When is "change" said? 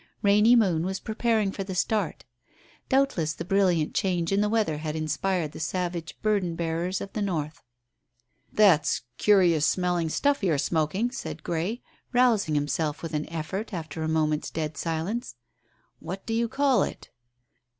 3.93-4.31